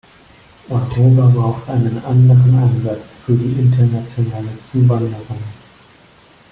[0.67, 5.37] Europa braucht einen anderen Ansatz für die internationale Zuwanderung.